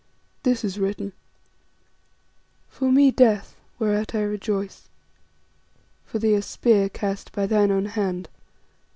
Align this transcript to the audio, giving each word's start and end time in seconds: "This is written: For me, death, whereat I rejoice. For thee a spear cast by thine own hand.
"This 0.41 0.63
is 0.63 0.79
written: 0.79 1.13
For 2.69 2.91
me, 2.91 3.11
death, 3.11 3.55
whereat 3.77 4.15
I 4.15 4.21
rejoice. 4.23 4.89
For 6.05 6.17
thee 6.17 6.33
a 6.33 6.41
spear 6.41 6.89
cast 6.89 7.31
by 7.33 7.45
thine 7.45 7.69
own 7.69 7.85
hand. 7.85 8.27